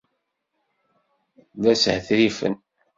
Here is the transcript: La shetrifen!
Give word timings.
La 1.67 1.75
shetrifen! 1.85 2.63